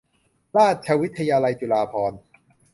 [0.57, 2.19] ราชวิทยาลัยจุฬาภรณ์